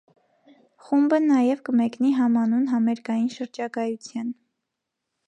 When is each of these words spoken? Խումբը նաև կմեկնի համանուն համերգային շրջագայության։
Խումբը 0.85 1.19
նաև 1.25 1.61
կմեկնի 1.69 2.13
համանուն 2.21 2.65
համերգային 2.73 3.29
շրջագայության։ 3.37 4.33